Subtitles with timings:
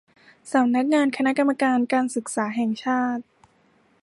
[0.53, 3.23] สำนักงานคณะกรรมการการศึกษาแห่งชาติ